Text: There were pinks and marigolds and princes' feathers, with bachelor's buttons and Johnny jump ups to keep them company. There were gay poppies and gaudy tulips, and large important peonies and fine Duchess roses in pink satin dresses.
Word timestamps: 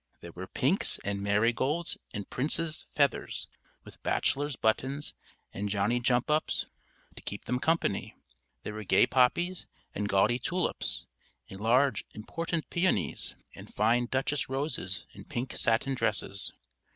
There 0.21 0.31
were 0.31 0.47
pinks 0.47 0.97
and 1.03 1.21
marigolds 1.21 1.95
and 2.11 2.27
princes' 2.27 2.87
feathers, 2.95 3.47
with 3.83 4.01
bachelor's 4.01 4.55
buttons 4.55 5.13
and 5.53 5.69
Johnny 5.69 5.99
jump 5.99 6.31
ups 6.31 6.65
to 7.15 7.21
keep 7.21 7.45
them 7.45 7.59
company. 7.59 8.15
There 8.63 8.73
were 8.73 8.83
gay 8.83 9.05
poppies 9.05 9.67
and 9.93 10.09
gaudy 10.09 10.39
tulips, 10.39 11.05
and 11.51 11.61
large 11.61 12.03
important 12.15 12.71
peonies 12.71 13.35
and 13.53 13.71
fine 13.71 14.07
Duchess 14.07 14.49
roses 14.49 15.05
in 15.13 15.25
pink 15.25 15.55
satin 15.55 15.93
dresses. 15.93 16.51